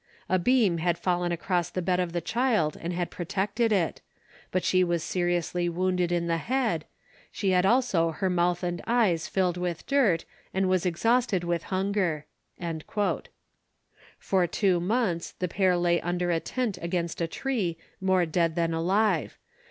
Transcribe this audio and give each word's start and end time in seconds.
A 0.27 0.39
beam 0.39 0.79
had 0.79 0.97
fallen 0.97 1.31
across 1.31 1.69
the 1.69 1.79
bed 1.79 1.99
of 1.99 2.11
the 2.11 2.21
child 2.21 2.75
and 2.75 2.91
had 2.91 3.11
protected 3.11 3.71
it; 3.71 4.01
but 4.49 4.63
she 4.63 4.83
was 4.83 5.03
seriously 5.03 5.69
wounded 5.69 6.11
in 6.11 6.25
the 6.25 6.37
head; 6.39 6.85
she 7.31 7.51
had 7.51 7.67
also 7.67 8.09
her 8.09 8.27
mouth 8.27 8.63
and 8.63 8.81
eyes 8.87 9.27
filled 9.27 9.57
with 9.57 9.85
dirt, 9.85 10.25
and 10.55 10.67
was 10.67 10.87
exhausted 10.87 11.43
with 11.43 11.65
hunger." 11.65 12.25
For 14.17 14.47
two 14.47 14.79
months 14.79 15.33
the 15.33 15.47
pair 15.47 15.77
lay 15.77 16.01
under 16.01 16.31
a 16.31 16.39
tent 16.39 16.79
against 16.81 17.21
a 17.21 17.27
tree, 17.27 17.77
more 17.99 18.25
dead 18.25 18.55
than 18.55 18.73
alive. 18.73 19.37